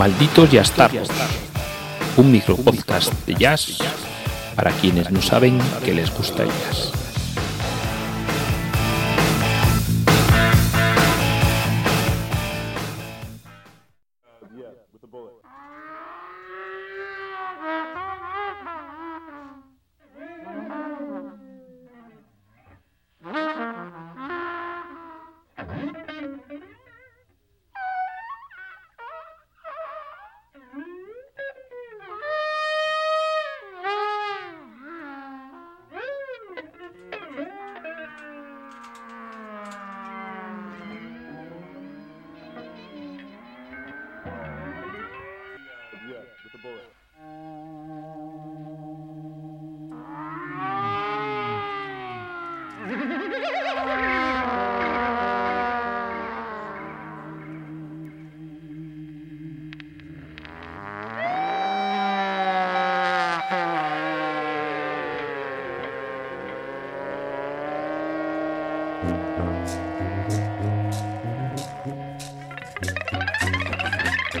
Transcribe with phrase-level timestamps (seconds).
[0.00, 1.08] Malditos Yastardos,
[2.16, 3.76] un micropodcast de jazz
[4.56, 6.99] para quienes no saben que les gusta el jazz.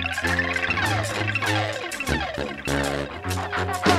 [0.02, 0.26] Thank
[3.86, 3.89] you.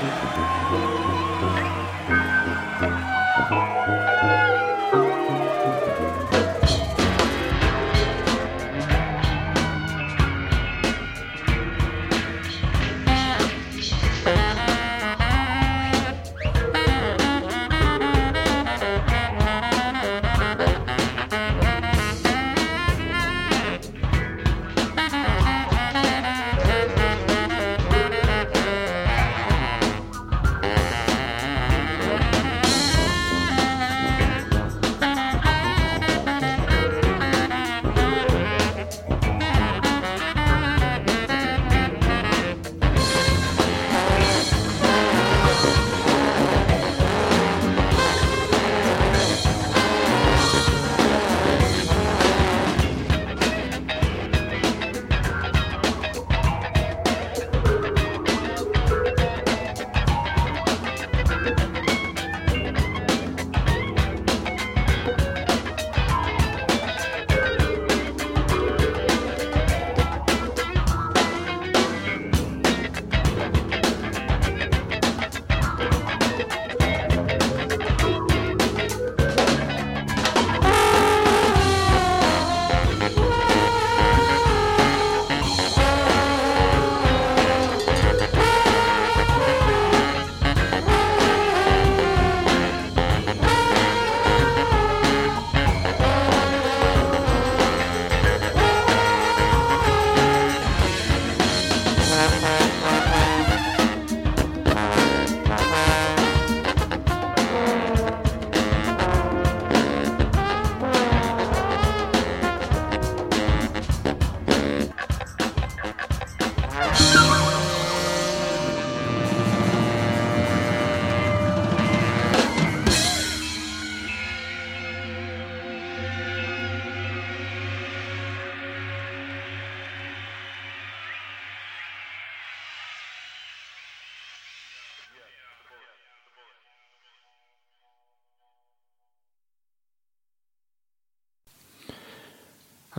[0.00, 0.12] フフ
[1.56, 1.69] フ。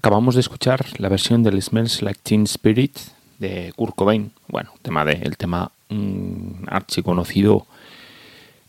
[0.02, 2.98] Acabamos de escuchar la versión del Smells Like Teen Spirit
[3.38, 4.32] de Kurt Cobain.
[4.48, 5.72] Bueno, tema de, el tema
[6.66, 7.68] archiconocido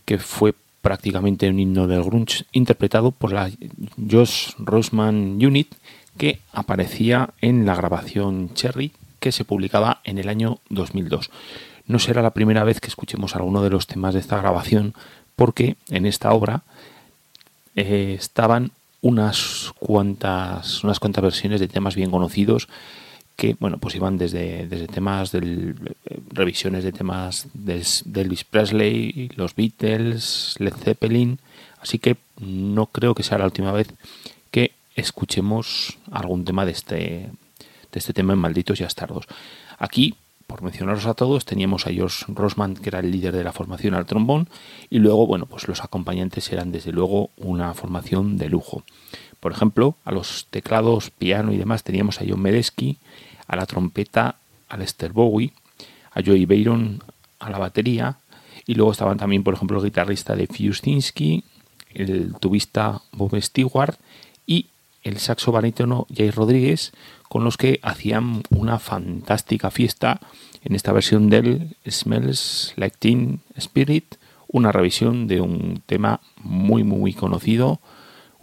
[0.04, 3.50] que fue prácticamente un himno del grunge interpretado por la
[4.10, 5.74] Josh Rosman Unit
[6.18, 11.30] que aparecía en la grabación Cherry que se publicaba en el año 2002.
[11.86, 14.92] No será la primera vez que escuchemos alguno de los temas de esta grabación
[15.34, 16.60] porque en esta obra
[17.74, 22.68] eh, estaban unas cuantas, unas cuantas versiones de temas bien conocidos
[23.36, 27.82] que bueno pues iban desde, desde temas del eh, revisiones de temas de,
[28.14, 31.38] Elvis Presley, los Beatles, Led Zeppelin,
[31.80, 33.88] así que no creo que sea la última vez
[34.50, 39.26] que escuchemos algún tema de este de este tema en Malditos y Astardos.
[39.78, 40.14] Aquí
[40.52, 43.94] por mencionaros a todos, teníamos a George Rosman, que era el líder de la formación
[43.94, 44.50] al trombón,
[44.90, 48.84] y luego, bueno, pues los acompañantes eran desde luego una formación de lujo.
[49.40, 52.98] Por ejemplo, a los teclados, piano y demás teníamos a John Medesky,
[53.46, 54.36] a la trompeta
[54.68, 55.54] a Lester Bowie,
[56.10, 57.02] a Joey Bayron
[57.38, 58.18] a la batería,
[58.66, 61.44] y luego estaban también, por ejemplo, el guitarrista de Fiustinsky,
[61.94, 63.96] el tubista Bob Stewart
[64.46, 64.66] y
[65.02, 66.92] el saxo barítono Jay Rodríguez,
[67.32, 70.20] con los que hacían una fantástica fiesta
[70.62, 74.16] en esta versión del Smells Like Teen Spirit,
[74.48, 77.80] una revisión de un tema muy muy conocido,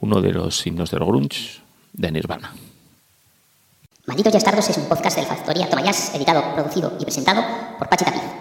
[0.02, 1.62] uno de los himnos del grunge
[1.94, 2.56] de Nirvana.
[4.08, 7.44] Malditos y Astardos es un podcast del Factoría Tomayas, editado, producido y presentado
[7.78, 8.39] por Pachi Tapia.